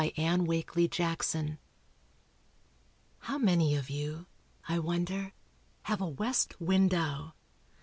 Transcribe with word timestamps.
ANNE 0.17 0.47
WAKELY 0.47 0.87
JACKSON. 0.87 1.59
How 3.19 3.37
many 3.37 3.75
of 3.75 3.91
you, 3.91 4.25
I 4.67 4.79
wonder, 4.79 5.33
have 5.83 6.01
a 6.01 6.07
west 6.07 6.59
window? 6.59 7.35